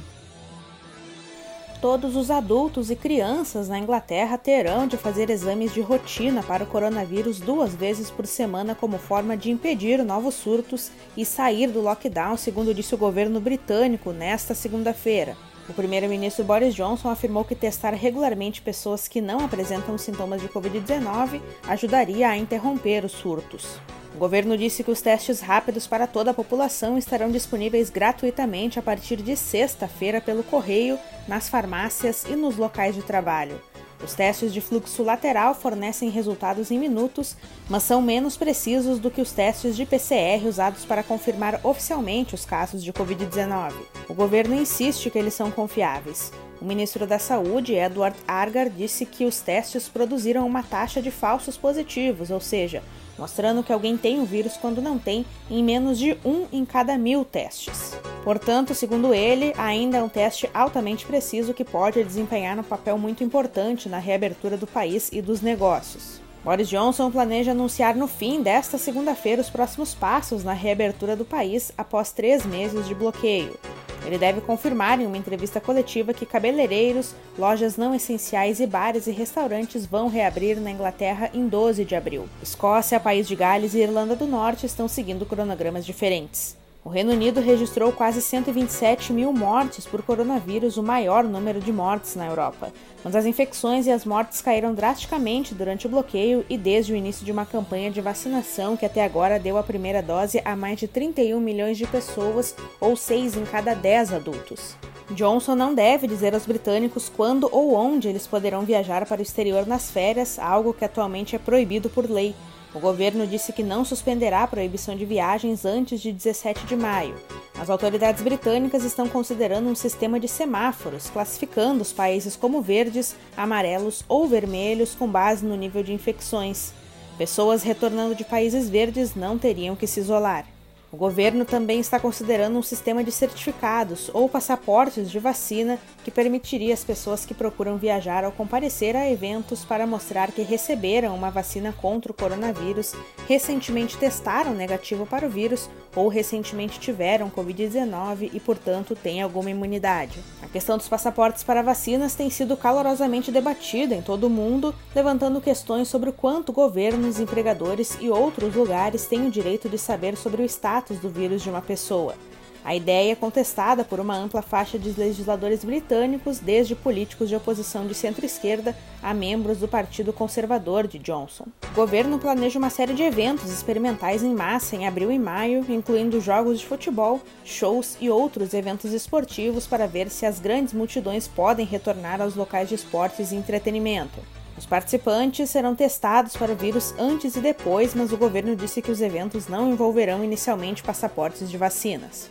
Todos 1.82 2.16
os 2.16 2.30
adultos 2.30 2.92
e 2.92 2.96
crianças 2.96 3.68
na 3.68 3.80
Inglaterra 3.80 4.38
terão 4.38 4.86
de 4.86 4.98
fazer 4.98 5.32
exames 5.32 5.74
de 5.74 5.82
rotina 5.82 6.44
para 6.44 6.64
o 6.64 6.68
coronavírus 6.68 7.40
duas 7.40 7.74
vezes 7.74 8.12
por 8.12 8.28
semana 8.28 8.76
como 8.76 9.00
forma 9.00 9.36
de 9.36 9.50
impedir 9.50 10.06
novos 10.06 10.36
surtos 10.36 10.92
e 11.18 11.26
sair 11.26 11.72
do 11.72 11.82
lockdown, 11.82 12.38
segundo 12.38 12.72
disse 12.72 12.94
o 12.94 13.00
governo 13.00 13.42
britânico 13.42 14.12
nesta 14.12 14.54
segunda-feira. 14.54 15.36
O 15.72 15.74
primeiro-ministro 15.74 16.44
Boris 16.44 16.76
Johnson 16.76 17.08
afirmou 17.08 17.46
que 17.46 17.56
testar 17.56 17.94
regularmente 17.94 18.62
pessoas 18.62 19.08
que 19.08 19.22
não 19.22 19.40
apresentam 19.40 19.98
sintomas 19.98 20.42
de 20.42 20.50
Covid-19 20.50 21.42
ajudaria 21.66 22.28
a 22.28 22.36
interromper 22.36 23.06
os 23.06 23.14
surtos. 23.14 23.80
O 24.14 24.18
governo 24.18 24.58
disse 24.58 24.84
que 24.84 24.92
os 24.92 25.02
testes 25.02 25.40
rápidos 25.40 25.88
para 25.88 26.08
toda 26.08 26.32
a 26.32 26.34
população 26.34 26.98
estarão 26.98 27.32
disponíveis 27.32 27.90
gratuitamente 27.90 28.80
a 28.80 28.82
partir 28.82 29.22
de 29.22 29.38
sexta-feira 29.38 30.20
pelo 30.20 30.44
correio, 30.44 31.00
nas 31.26 31.48
farmácias 31.48 32.26
e 32.26 32.36
nos 32.36 32.58
locais 32.58 32.94
de 32.94 33.02
trabalho. 33.02 33.71
Os 34.04 34.14
testes 34.14 34.52
de 34.52 34.60
fluxo 34.60 35.04
lateral 35.04 35.54
fornecem 35.54 36.10
resultados 36.10 36.72
em 36.72 36.80
minutos, 36.80 37.36
mas 37.70 37.84
são 37.84 38.02
menos 38.02 38.36
precisos 38.36 39.00
do 39.00 39.12
que 39.12 39.22
os 39.22 39.32
testes 39.32 39.76
de 39.76 39.86
PCR 39.86 40.48
usados 40.48 40.86
para 40.86 41.04
confirmar 41.04 41.60
oficialmente 41.64 42.34
os 42.34 42.46
casos 42.46 42.84
de 42.84 42.92
Covid-19. 42.92 43.74
O 44.10 44.14
governo 44.14 44.56
insiste 44.56 45.10
que 45.10 45.20
eles 45.20 45.34
são 45.34 45.52
confiáveis. 45.52 46.32
O 46.62 46.66
ministro 46.66 47.08
da 47.08 47.18
Saúde, 47.18 47.74
Edward 47.74 48.16
Argar, 48.28 48.70
disse 48.70 49.04
que 49.04 49.26
os 49.26 49.42
testes 49.42 49.90
produziram 49.90 50.46
uma 50.46 50.62
taxa 50.62 51.02
de 51.02 51.10
falsos 51.10 51.58
positivos, 51.58 52.30
ou 52.30 52.40
seja, 52.40 52.84
mostrando 53.18 53.64
que 53.64 53.74
alguém 53.74 53.98
tem 53.98 54.20
o 54.20 54.26
vírus 54.26 54.58
quando 54.58 54.80
não 54.80 55.00
tem, 55.00 55.26
em 55.50 55.64
menos 55.64 55.98
de 55.98 56.16
um 56.24 56.46
em 56.54 56.64
cada 56.64 57.00
mil 57.00 57.26
testes. 57.26 57.98
Portanto, 58.24 58.76
segundo 58.76 59.12
ele, 59.12 59.56
ainda 59.58 59.98
é 59.98 60.04
um 60.04 60.08
teste 60.08 60.48
altamente 60.54 61.04
preciso 61.04 61.52
que 61.52 61.66
pode 61.66 62.04
desempenhar 62.04 62.60
um 62.60 62.64
papel 62.64 62.96
muito 62.96 63.24
importante 63.24 63.90
na 63.90 63.98
reabertura 63.98 64.56
do 64.56 64.68
país 64.68 65.10
e 65.12 65.20
dos 65.20 65.42
negócios. 65.42 66.22
Boris 66.44 66.70
Johnson 66.70 67.10
planeja 67.10 67.52
anunciar 67.52 67.96
no 67.96 68.08
fim 68.08 68.42
desta 68.42 68.78
segunda-feira 68.78 69.42
os 69.42 69.50
próximos 69.50 69.96
passos 69.96 70.44
na 70.44 70.54
reabertura 70.54 71.16
do 71.16 71.26
país 71.26 71.72
após 71.76 72.12
três 72.12 72.46
meses 72.46 72.88
de 72.88 72.94
bloqueio. 72.94 73.58
Ele 74.06 74.18
deve 74.18 74.42
confirmar 74.42 75.00
em 75.00 75.06
uma 75.06 75.18
entrevista 75.18 75.62
coletiva 75.62 76.14
que 76.14 76.26
cabeleireiros, 76.26 77.14
lojas 77.38 77.78
não 77.78 77.94
essenciais 77.94 78.60
e 78.60 78.68
bares 78.68 79.08
e 79.08 79.12
restaurantes 79.12 79.86
vão 79.86 80.08
reabrir 80.08 80.60
na 80.60 80.72
Inglaterra 80.72 81.30
em 81.34 81.48
12 81.48 81.86
de 81.86 81.96
abril. 81.96 82.28
Escócia, 82.42 83.00
País 83.00 83.28
de 83.28 83.36
Gales 83.36 83.74
e 83.74 83.80
Irlanda 83.80 84.16
do 84.16 84.26
Norte 84.26 84.66
estão 84.66 84.88
seguindo 84.88 85.26
cronogramas 85.26 85.86
diferentes. 85.86 86.61
O 86.84 86.90
Reino 86.90 87.12
Unido 87.12 87.40
registrou 87.40 87.92
quase 87.92 88.24
127 88.24 89.14
mil 89.14 89.32
mortes 89.32 89.86
por 89.86 90.02
coronavírus, 90.02 90.78
o 90.78 90.84
maior 90.84 91.24
número 91.24 91.60
de 91.60 91.72
mortes 91.72 92.16
na 92.16 92.26
Europa. 92.26 92.74
Mas 93.04 93.16
as 93.16 93.28
infecções 93.28 93.86
e 93.86 93.92
as 93.92 94.04
mortes 94.04 94.42
caíram 94.42 94.74
drasticamente 94.74 95.54
durante 95.54 95.86
o 95.86 95.90
bloqueio 95.90 96.44
e 96.50 96.58
desde 96.58 96.92
o 96.92 96.96
início 96.96 97.24
de 97.24 97.32
uma 97.32 97.46
campanha 97.46 97.92
de 97.92 98.02
vacinação 98.02 98.76
que 98.76 98.86
até 98.86 99.06
agora 99.06 99.40
deu 99.40 99.60
a 99.60 99.64
primeira 99.64 100.02
dose 100.02 100.42
a 100.44 100.56
mais 100.56 100.80
de 100.80 100.88
31 100.88 101.40
milhões 101.40 101.78
de 101.78 101.86
pessoas, 101.86 102.56
ou 102.80 102.96
6 102.96 103.38
em 103.38 103.46
cada 103.46 103.76
10 103.76 104.14
adultos. 104.14 104.76
Johnson 105.12 105.54
não 105.54 105.76
deve 105.76 106.08
dizer 106.08 106.34
aos 106.34 106.48
britânicos 106.48 107.10
quando 107.10 107.48
ou 107.52 107.76
onde 107.76 108.08
eles 108.08 108.26
poderão 108.26 108.62
viajar 108.64 109.06
para 109.06 109.20
o 109.20 109.22
exterior 109.22 109.68
nas 109.68 109.92
férias, 109.92 110.40
algo 110.40 110.74
que 110.74 110.86
atualmente 110.86 111.36
é 111.36 111.40
proibido 111.40 111.92
por 111.92 112.10
lei. 112.10 112.34
O 112.74 112.80
governo 112.80 113.28
disse 113.28 113.52
que 113.52 113.64
não 113.64 113.84
suspenderá 113.84 114.44
a 114.44 114.48
proibição 114.48 114.96
de 114.96 115.04
viagens 115.04 115.66
antes 115.66 116.00
de 116.00 116.12
17 116.12 116.66
de 116.66 116.76
maio. 116.76 117.16
As 117.60 117.70
autoridades 117.70 118.24
britânicas 118.24 118.86
estão 118.86 119.10
considerando 119.10 119.68
um 119.68 119.76
sistema 119.76 120.18
de 120.20 120.28
semáforos, 120.28 121.10
classificando 121.10 121.82
os 121.82 121.92
países 121.92 122.38
como 122.38 122.62
verdes, 122.62 123.16
amarelos 123.36 124.06
ou 124.08 124.26
vermelhos 124.26 124.96
com 124.96 125.08
base 125.08 125.46
no 125.46 125.58
nível 125.58 125.84
de 125.84 125.94
infecções. 125.94 126.72
Pessoas 127.18 127.62
retornando 127.62 128.16
de 128.16 128.24
países 128.24 128.70
verdes 128.70 129.16
não 129.16 129.38
teriam 129.38 129.76
que 129.76 129.86
se 129.86 130.00
isolar. 130.00 130.46
O 130.92 130.98
governo 130.98 131.46
também 131.46 131.80
está 131.80 131.98
considerando 132.02 132.60
um 132.60 132.62
sistema 132.62 133.02
de 133.02 133.14
certificados 133.14 134.12
ou 134.14 134.28
passaportes 134.28 135.10
de 135.10 135.20
vacina 135.20 135.80
que 136.04 136.12
permitiria 136.12 136.74
às 136.74 136.84
pessoas 136.84 137.26
que 137.26 137.34
procuram 137.34 137.78
viajar 137.78 138.26
ao 138.26 138.32
comparecer 138.34 138.98
a 138.98 139.10
eventos 139.10 139.64
para 139.64 139.88
mostrar 139.88 140.34
que 140.34 140.42
receberam 140.42 141.16
uma 141.16 141.32
vacina 141.32 141.72
contra 141.72 142.12
o 142.12 142.16
coronavírus, 142.16 142.94
recentemente 143.26 143.98
testaram 143.98 144.54
negativo 144.54 145.06
para 145.06 145.26
o 145.26 145.30
vírus 145.30 145.70
ou 145.96 146.08
recentemente 146.08 146.80
tiveram 146.80 147.30
Covid-19 147.30 148.30
e, 148.34 148.40
portanto, 148.40 148.96
têm 148.96 149.22
alguma 149.22 149.50
imunidade. 149.50 150.20
A 150.42 150.48
questão 150.48 150.78
dos 150.78 150.88
passaportes 150.88 151.44
para 151.44 151.62
vacinas 151.62 152.16
tem 152.16 152.30
sido 152.30 152.56
calorosamente 152.58 153.32
debatida 153.32 153.96
em 153.96 154.02
todo 154.02 154.26
o 154.26 154.30
mundo, 154.30 154.74
levantando 154.96 155.42
questões 155.42 155.88
sobre 155.88 156.10
o 156.10 156.14
quanto 156.14 156.52
governos, 156.52 157.20
empregadores 157.20 157.98
e 158.00 158.10
outros 158.10 158.56
lugares 158.56 159.06
têm 159.06 159.28
o 159.28 159.32
direito 159.32 159.70
de 159.70 159.78
saber 159.78 160.16
sobre 160.18 160.42
o 160.42 160.46
status 160.46 161.00
do 161.00 161.10
vírus 161.10 161.42
de 161.42 161.50
uma 161.50 161.62
pessoa. 161.62 162.16
A 162.64 162.76
ideia 162.76 163.14
é 163.14 163.16
contestada 163.16 163.84
por 163.84 164.00
uma 164.00 164.16
ampla 164.16 164.42
faixa 164.42 164.78
de 164.78 164.92
legisladores 164.92 165.64
britânicos, 165.64 166.38
desde 166.38 166.76
políticos 166.76 167.28
de 167.28 167.36
oposição 167.36 167.88
de 167.88 167.96
centro-esquerda 167.96 168.76
a 169.02 169.16
membros 169.16 169.58
do 169.58 169.68
Partido 169.68 170.14
Conservador 170.14 170.86
de 170.86 171.00
Johnson. 171.00 171.46
O 171.72 171.76
governo 171.76 172.20
planeja 172.20 172.60
uma 172.60 172.70
série 172.70 172.94
de 172.94 173.02
eventos 173.02 173.50
experimentais 173.50 174.22
em 174.22 174.34
massa 174.36 174.76
em 174.76 174.86
abril 174.86 175.12
e 175.12 175.18
maio, 175.18 175.66
incluindo 175.70 176.22
jogos 176.22 176.60
de 176.60 176.66
futebol, 176.68 177.20
shows 177.44 177.98
e 178.00 178.12
outros 178.12 178.54
eventos 178.54 178.94
esportivos 178.94 179.66
para 179.66 179.88
ver 179.88 180.10
se 180.12 180.28
as 180.28 180.40
grandes 180.40 180.74
multidões 180.74 181.28
podem 181.28 181.66
retornar 181.66 182.22
aos 182.22 182.36
locais 182.36 182.70
de 182.70 182.76
esportes 182.76 183.32
e 183.32 183.36
entretenimento. 183.36 184.20
Os 184.56 184.68
participantes 184.68 185.50
serão 185.50 185.76
testados 185.76 186.38
para 186.38 186.52
o 186.52 186.56
vírus 186.56 186.94
antes 187.00 187.36
e 187.36 187.40
depois, 187.40 187.96
mas 187.96 188.14
o 188.14 188.18
governo 188.18 188.56
disse 188.56 188.82
que 188.82 188.92
os 188.92 189.02
eventos 189.02 189.48
não 189.48 189.72
envolverão 189.72 190.24
inicialmente 190.24 190.84
passaportes 190.84 191.50
de 191.50 191.58
vacinas. 191.58 192.30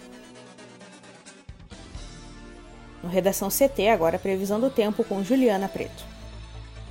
No 3.03 3.09
Redação 3.09 3.49
CT, 3.49 3.89
agora 3.89 4.19
previsão 4.19 4.61
do 4.61 4.71
tempo 4.71 5.03
com 5.05 5.25
Juliana 5.25 5.69
Preto. 5.69 6.05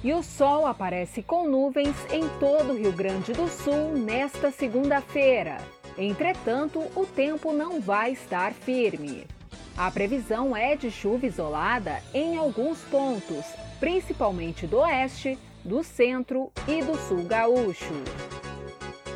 E 0.04 0.13
o 0.13 0.24
sol 0.24 0.66
aparece 0.66 1.22
com 1.22 1.48
nuvens 1.48 1.96
em 2.12 2.28
todo 2.39 2.72
o 2.72 2.78
Rio 2.78 2.92
Grande 2.94 3.34
do 3.34 3.48
Sul 3.50 3.92
nesta 3.94 4.50
segunda-feira. 4.50 5.58
Entretanto, 5.98 6.80
o 6.96 7.06
tempo 7.06 7.51
não 7.51 7.82
vai 7.82 8.13
estar 8.13 8.54
firme. 8.54 9.28
A 9.78 9.92
previsão 9.92 10.56
é 10.56 10.75
de 10.75 10.89
chuva 10.89 11.25
isolada 11.25 12.01
em 12.13 12.38
alguns 12.38 12.80
pontos, 12.84 13.46
principalmente 13.80 14.66
do 14.66 14.78
oeste, 14.80 15.38
do 15.63 15.84
centro 15.84 16.51
e 16.68 16.82
do 16.82 16.98
sul 17.08 17.24
gaúcho. 17.24 17.94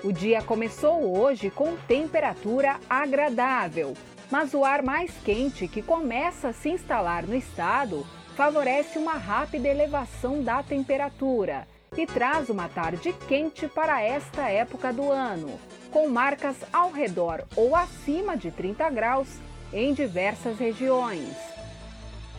O 0.03 0.11
dia 0.11 0.41
começou 0.41 1.17
hoje 1.17 1.49
com 1.49 1.77
temperatura 1.87 2.77
agradável, 2.89 3.93
mas 4.33 4.55
o 4.55 4.65
ar 4.65 4.81
mais 4.81 5.11
quente 5.23 5.67
que 5.67 5.79
começa 5.79 6.47
a 6.47 6.53
se 6.53 6.67
instalar 6.67 7.21
no 7.21 7.35
estado 7.35 8.03
favorece 8.35 8.97
uma 8.97 9.13
rápida 9.13 9.67
elevação 9.67 10.41
da 10.41 10.63
temperatura 10.63 11.67
e 11.95 12.07
traz 12.07 12.49
uma 12.49 12.67
tarde 12.67 13.13
quente 13.27 13.67
para 13.67 14.01
esta 14.01 14.49
época 14.49 14.91
do 14.91 15.11
ano, 15.11 15.59
com 15.91 16.09
marcas 16.09 16.55
ao 16.73 16.89
redor 16.89 17.43
ou 17.55 17.75
acima 17.75 18.35
de 18.35 18.49
30 18.49 18.89
graus 18.89 19.27
em 19.71 19.93
diversas 19.93 20.57
regiões. 20.57 21.29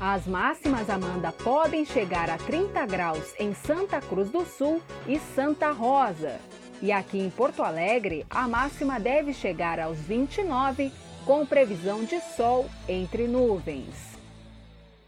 As 0.01 0.27
máximas, 0.27 0.91
Amanda, 0.91 1.31
podem 1.31 1.85
chegar 1.85 2.29
a 2.29 2.39
30 2.39 2.87
graus 2.87 3.33
em 3.39 3.55
Santa 3.55 4.01
Cruz 4.01 4.31
do 4.31 4.45
Sul 4.45 4.83
e 5.07 5.21
Santa 5.21 5.71
Rosa. 5.71 6.41
E 6.83 6.91
aqui 6.91 7.21
em 7.21 7.31
Porto 7.31 7.63
Alegre, 7.63 8.27
a 8.29 8.49
máxima 8.49 8.99
deve 8.99 9.33
chegar 9.33 9.79
aos 9.79 9.97
29, 9.99 10.93
com 11.25 11.47
previsão 11.47 12.05
de 12.05 12.21
sol 12.37 12.67
entre 12.89 13.27
nuvens. 13.27 14.15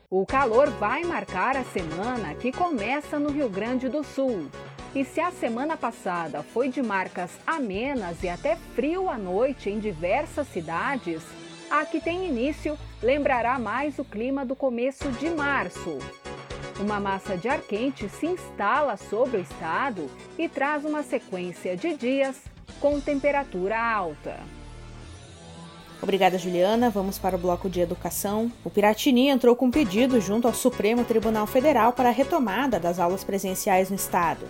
O 0.09 0.25
calor 0.25 0.71
vai 0.71 1.05
marcar 1.05 1.57
a 1.57 1.65
semana 1.65 2.35
que 2.35 2.53
começa 2.53 3.19
no 3.19 3.31
Rio 3.31 3.49
Grande 3.49 3.89
do 3.89 4.03
Sul. 4.03 4.49
E 4.95 5.05
se 5.05 5.21
a 5.21 5.31
semana 5.31 5.77
passada 5.77 6.43
foi 6.43 6.69
de 6.69 6.83
marcas 6.83 7.31
amenas 7.47 8.23
e 8.23 8.29
até 8.29 8.57
frio 8.75 9.11
à 9.11 9.19
noite 9.19 9.69
em 9.69 9.79
diversas 9.79 10.47
cidades, 10.49 11.23
a 11.69 11.85
que 11.85 12.01
tem 12.01 12.27
início 12.27 12.79
lembrará 13.03 13.59
mais 13.59 13.99
o 13.99 14.05
clima 14.05 14.47
do 14.47 14.57
começo 14.57 15.11
de 15.13 15.29
março. 15.29 15.99
Uma 16.81 17.01
massa 17.01 17.37
de 17.37 17.49
ar 17.49 17.61
quente 17.61 18.09
se 18.09 18.27
instala 18.27 18.97
sobre 18.97 19.39
o 19.39 19.41
estado 19.41 20.09
e 20.39 20.49
traz 20.49 20.85
uma 20.85 21.03
sequência 21.03 21.77
de 21.77 21.95
dias 21.95 22.41
com 22.81 23.01
temperatura 23.01 23.79
alta. 23.79 24.39
Obrigada, 26.03 26.39
Juliana. 26.39 26.91
Vamos 26.91 27.19
para 27.19 27.37
o 27.37 27.39
bloco 27.39 27.69
de 27.69 27.81
educação. 27.81 28.51
O 28.65 28.71
Piratini 28.71 29.29
entrou 29.29 29.57
com 29.57 29.71
pedido 29.71 30.21
junto 30.21 30.47
ao 30.47 30.55
Supremo 30.55 31.05
Tribunal 31.05 31.47
Federal 31.47 31.93
para 31.93 32.11
a 32.11 32.13
retomada 32.13 32.79
das 32.79 32.99
aulas 32.99 33.25
presenciais 33.25 33.91
no 33.91 33.97
estado. 33.97 34.47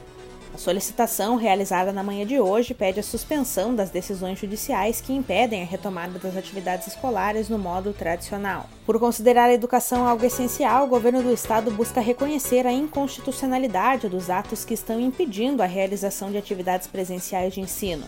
A 0.56 0.58
solicitação, 0.58 1.36
realizada 1.36 1.92
na 1.92 2.02
manhã 2.02 2.24
de 2.24 2.40
hoje, 2.40 2.72
pede 2.72 2.98
a 2.98 3.02
suspensão 3.02 3.74
das 3.74 3.90
decisões 3.90 4.38
judiciais 4.38 5.02
que 5.02 5.12
impedem 5.12 5.62
a 5.62 5.66
retomada 5.66 6.18
das 6.18 6.34
atividades 6.34 6.86
escolares 6.86 7.50
no 7.50 7.58
modo 7.58 7.92
tradicional. 7.92 8.66
Por 8.86 8.98
considerar 8.98 9.50
a 9.50 9.52
educação 9.52 10.08
algo 10.08 10.24
essencial, 10.24 10.86
o 10.86 10.88
governo 10.88 11.22
do 11.22 11.30
estado 11.30 11.70
busca 11.70 12.00
reconhecer 12.00 12.66
a 12.66 12.72
inconstitucionalidade 12.72 14.08
dos 14.08 14.30
atos 14.30 14.64
que 14.64 14.72
estão 14.72 14.98
impedindo 14.98 15.62
a 15.62 15.66
realização 15.66 16.30
de 16.30 16.38
atividades 16.38 16.86
presenciais 16.86 17.52
de 17.52 17.60
ensino. 17.60 18.06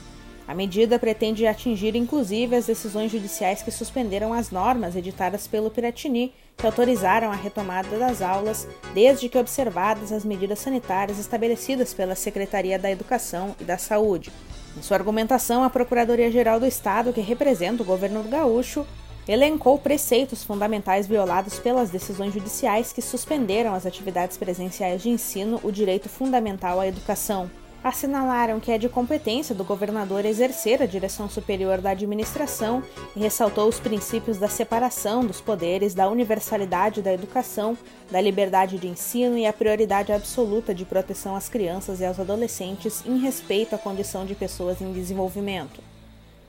A 0.49 0.55
medida 0.55 0.99
pretende 0.99 1.47
atingir 1.47 1.95
inclusive 1.95 2.57
as 2.57 2.64
decisões 2.64 3.12
judiciais 3.12 3.61
que 3.61 3.71
suspenderam 3.71 4.33
as 4.33 4.50
normas 4.50 4.97
editadas 4.97 5.47
pelo 5.47 5.71
Piratini, 5.71 6.33
que 6.57 6.64
autorizaram 6.64 7.31
a 7.31 7.35
retomada 7.35 7.99
das 7.99 8.23
aulas, 8.23 8.67
desde 8.95 9.28
que 9.28 9.37
observadas 9.37 10.11
as 10.11 10.25
medidas 10.25 10.61
sanitárias 10.61 11.19
estabelecidas 11.19 11.93
pela 11.93 12.14
Secretaria 12.14 12.78
da 12.78 12.90
Educação 12.90 13.55
e 13.61 13.64
da 13.64 13.76
Saúde. 13.76 14.33
Em 14.75 14.81
sua 14.81 14.97
argumentação, 14.97 15.62
a 15.62 15.69
Procuradoria-Geral 15.69 16.59
do 16.59 16.64
Estado, 16.67 17.12
que 17.12 17.21
representa 17.21 17.83
o 17.83 17.87
governo 17.87 18.23
Gaúcho, 18.23 18.87
elencou 19.28 19.78
preceitos 19.78 20.43
fundamentais 20.43 21.07
violados 21.07 21.59
pelas 21.59 21.90
decisões 21.90 22.33
judiciais 22.33 22.90
que 22.90 23.02
suspenderam 23.02 23.75
as 23.75 23.85
atividades 23.85 24.38
presenciais 24.38 25.02
de 25.02 25.11
ensino, 25.11 25.61
o 25.62 25.71
direito 25.71 26.09
fundamental 26.09 26.81
à 26.81 26.87
educação 26.87 27.50
assinalaram 27.82 28.61
que 28.61 28.70
é 28.70 28.78
de 28.78 28.88
competência 28.88 29.54
do 29.54 29.64
governador 29.64 30.25
exercer 30.25 30.82
a 30.82 30.87
direção 30.87 31.28
superior 31.28 31.80
da 31.80 31.90
administração 31.90 32.82
e 33.14 33.20
ressaltou 33.20 33.68
os 33.68 33.80
princípios 33.80 34.38
da 34.38 34.49
separação 34.49 35.25
dos 35.25 35.40
poderes, 35.40 35.94
da 35.94 36.08
universalidade 36.08 37.02
da 37.02 37.12
educação, 37.12 37.76
da 38.11 38.20
liberdade 38.20 38.78
de 38.78 38.88
ensino 38.88 39.38
e 39.38 39.47
a 39.47 39.52
prioridade 39.52 40.12
absoluta 40.12 40.75
de 40.75 40.85
proteção 40.85 41.37
às 41.37 41.49
crianças 41.49 42.00
e 42.00 42.04
aos 42.04 42.18
adolescentes 42.18 43.04
em 43.06 43.18
respeito 43.18 43.75
à 43.75 43.78
condição 43.78 44.25
de 44.26 44.35
pessoas 44.35 44.80
em 44.80 44.92
desenvolvimento. 44.92 45.88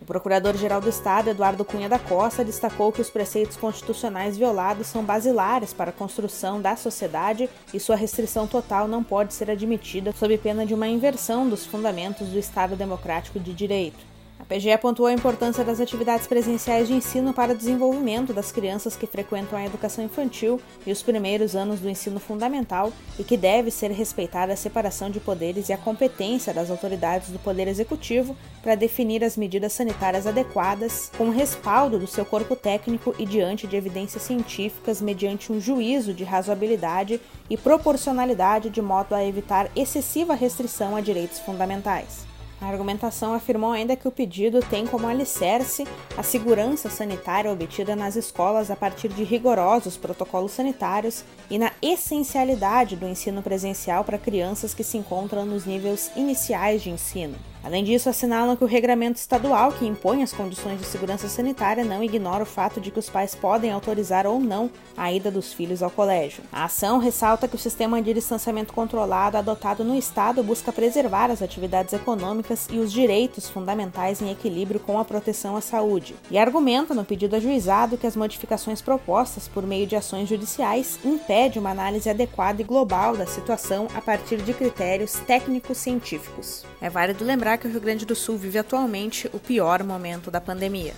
O 0.01 0.05
Procurador-Geral 0.05 0.79
do 0.79 0.87
Estado, 0.87 1.29
Eduardo 1.29 1.65
Cunha 1.65 1.89
da 1.89 1.99
Costa, 1.99 2.43
destacou 2.43 2.91
que 2.91 3.01
os 3.01 3.09
preceitos 3.09 3.57
constitucionais 3.57 4.37
violados 4.37 4.87
são 4.87 5.03
basilares 5.03 5.73
para 5.73 5.89
a 5.89 5.93
construção 5.93 6.61
da 6.61 6.75
sociedade 6.77 7.49
e 7.73 7.79
sua 7.79 7.97
restrição 7.97 8.47
total 8.47 8.87
não 8.87 9.03
pode 9.03 9.33
ser 9.33 9.51
admitida 9.51 10.13
sob 10.13 10.37
pena 10.37 10.65
de 10.65 10.73
uma 10.73 10.87
inversão 10.87 11.49
dos 11.49 11.65
fundamentos 11.65 12.29
do 12.29 12.39
Estado 12.39 12.77
Democrático 12.77 13.39
de 13.39 13.53
Direito. 13.53 14.18
A 14.39 14.45
PGE 14.45 14.77
pontuou 14.77 15.09
a 15.09 15.13
importância 15.13 15.65
das 15.65 15.81
atividades 15.81 16.25
presenciais 16.25 16.87
de 16.87 16.93
ensino 16.93 17.33
para 17.33 17.51
o 17.51 17.55
desenvolvimento 17.55 18.33
das 18.33 18.53
crianças 18.53 18.95
que 18.95 19.05
frequentam 19.05 19.59
a 19.59 19.65
educação 19.65 20.01
infantil 20.01 20.61
e 20.87 20.91
os 20.93 21.03
primeiros 21.03 21.57
anos 21.57 21.81
do 21.81 21.89
ensino 21.89 22.21
fundamental 22.21 22.93
e 23.19 23.23
que 23.23 23.35
deve 23.35 23.69
ser 23.69 23.91
respeitada 23.91 24.53
a 24.53 24.55
separação 24.55 25.09
de 25.09 25.19
poderes 25.19 25.67
e 25.67 25.73
a 25.73 25.77
competência 25.77 26.53
das 26.53 26.71
autoridades 26.71 27.31
do 27.31 27.39
Poder 27.39 27.67
Executivo 27.67 28.35
para 28.63 28.75
definir 28.75 29.25
as 29.25 29.35
medidas 29.35 29.73
sanitárias 29.73 30.25
adequadas, 30.25 31.11
com 31.17 31.29
respaldo 31.29 31.99
do 31.99 32.07
seu 32.07 32.23
corpo 32.23 32.55
técnico 32.55 33.13
e 33.19 33.25
diante 33.25 33.67
de 33.67 33.75
evidências 33.75 34.23
científicas, 34.23 35.01
mediante 35.01 35.51
um 35.51 35.59
juízo 35.59 36.13
de 36.13 36.23
razoabilidade 36.23 37.19
e 37.49 37.57
proporcionalidade 37.57 38.69
de 38.69 38.81
modo 38.81 39.13
a 39.13 39.25
evitar 39.25 39.69
excessiva 39.75 40.33
restrição 40.33 40.95
a 40.95 41.01
direitos 41.01 41.39
fundamentais. 41.39 42.28
A 42.61 42.67
argumentação 42.67 43.33
afirmou 43.33 43.71
ainda 43.71 43.95
que 43.95 44.07
o 44.07 44.11
pedido 44.11 44.59
tem 44.59 44.85
como 44.85 45.07
alicerce 45.07 45.87
a 46.17 46.23
segurança 46.23 46.89
sanitária 46.89 47.51
obtida 47.51 47.95
nas 47.95 48.17
escolas 48.17 48.69
a 48.69 48.75
partir 48.75 49.07
de 49.07 49.23
rigorosos 49.23 49.95
protocolos 49.95 50.51
sanitários 50.51 51.23
e 51.49 51.57
na 51.57 51.68
essencialidade 51.81 52.95
do 52.95 53.07
ensino 53.07 53.41
presencial 53.41 54.03
para 54.03 54.17
crianças 54.17 54.73
que 54.73 54.83
se 54.83 54.97
encontram 54.97 55.45
nos 55.45 55.65
níveis 55.65 56.11
iniciais 56.15 56.81
de 56.81 56.89
ensino. 56.89 57.35
Além 57.61 57.83
disso, 57.83 58.09
assinalam 58.09 58.55
que 58.55 58.63
o 58.63 58.67
regramento 58.67 59.19
estadual 59.19 59.73
que 59.73 59.85
impõe 59.85 60.23
as 60.23 60.31
condições 60.31 60.79
de 60.79 60.85
segurança 60.85 61.27
sanitária 61.27 61.83
não 61.83 62.01
ignora 62.01 62.43
o 62.43 62.45
fato 62.45 62.79
de 62.79 62.89
que 62.89 62.99
os 62.99 63.09
pais 63.09 63.35
podem 63.35 63.69
autorizar 63.69 64.25
ou 64.25 64.39
não 64.39 64.71
a 64.95 65.11
ida 65.11 65.29
dos 65.29 65.51
filhos 65.51 65.83
ao 65.83 65.91
colégio. 65.91 66.41
A 66.53 66.63
ação 66.63 66.99
ressalta 66.99 67.49
que 67.49 67.55
o 67.55 67.59
sistema 67.59 68.01
de 68.01 68.13
distanciamento 68.13 68.71
controlado 68.71 69.37
adotado 69.37 69.83
no 69.83 69.97
Estado 69.97 70.41
busca 70.41 70.71
preservar 70.71 71.29
as 71.29 71.41
atividades 71.41 71.93
econômicas 71.93 72.67
e 72.71 72.79
os 72.79 72.93
direitos 72.93 73.49
fundamentais 73.49 74.21
em 74.21 74.31
equilíbrio 74.31 74.79
com 74.79 74.97
a 74.97 75.03
proteção 75.03 75.57
à 75.57 75.61
saúde, 75.61 76.15
e 76.31 76.37
argumenta 76.37 76.93
no 76.93 77.03
pedido 77.03 77.35
ajuizado 77.35 77.97
que 77.97 78.07
as 78.07 78.15
modificações 78.15 78.81
propostas 78.81 79.49
por 79.49 79.63
meio 79.63 79.85
de 79.85 79.97
ações 79.97 80.29
judiciais 80.29 80.97
impedem 81.03 81.59
uma 81.59 81.68
análise 81.69 82.09
adequada 82.09 82.61
e 82.61 82.65
global 82.65 83.15
da 83.15 83.25
situação 83.25 83.87
a 83.95 84.01
partir 84.01 84.37
de 84.37 84.53
critérios 84.53 85.13
técnicos 85.27 85.77
científicos. 85.77 86.65
É 86.81 86.89
válido 86.89 87.23
lembrar 87.23 87.57
que 87.57 87.67
o 87.67 87.71
Rio 87.71 87.81
Grande 87.81 88.05
do 88.05 88.15
Sul 88.15 88.37
vive 88.37 88.57
atualmente 88.57 89.29
o 89.33 89.39
pior 89.39 89.83
momento 89.83 90.29
da 90.29 90.41
pandemia. 90.41 90.93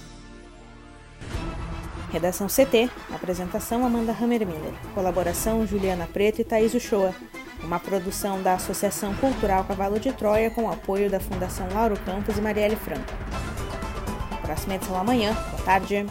Redação 2.11 2.47
CT, 2.47 2.89
apresentação 3.13 3.85
Amanda 3.85 4.11
Hammermiller, 4.11 4.73
colaboração 4.93 5.65
Juliana 5.65 6.09
Preto 6.11 6.41
e 6.41 6.43
Thaís 6.43 6.73
Uchoa, 6.73 7.15
uma 7.63 7.79
produção 7.79 8.41
da 8.41 8.55
Associação 8.55 9.13
Cultural 9.15 9.63
Cavalo 9.63 9.99
de 9.99 10.11
Troia 10.11 10.51
com 10.51 10.69
apoio 10.69 11.09
da 11.09 11.19
Fundação 11.19 11.67
Lauro 11.73 11.97
Campos 12.01 12.37
e 12.37 12.41
Marielle 12.41 12.75
Franco. 12.75 13.13
Próxima 14.41 14.75
edição 14.75 14.99
amanhã, 14.99 15.33
boa 15.51 15.63
tarde. 15.63 16.05